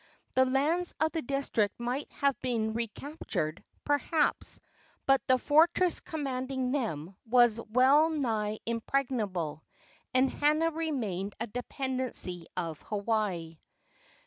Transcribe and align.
The 0.33 0.45
lands 0.45 0.95
of 0.99 1.11
the 1.11 1.21
district 1.21 1.79
might 1.79 2.11
have 2.13 2.35
been 2.41 2.73
recaptured, 2.73 3.63
perhaps, 3.85 4.59
but 5.05 5.21
the 5.27 5.37
fortress 5.37 5.99
commanding 5.99 6.71
them 6.71 7.15
was 7.27 7.61
well 7.69 8.09
nigh 8.09 8.57
impregnable, 8.65 9.63
and 10.11 10.31
Hana 10.31 10.71
remained 10.71 11.35
a 11.39 11.45
dependency 11.45 12.47
of 12.57 12.81
Hawaii. 12.81 13.59